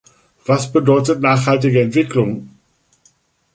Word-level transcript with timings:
Was 0.47 0.73
bedeutet 0.73 1.19
nachhaltige 1.21 1.79
Entwicklung? 1.79 2.49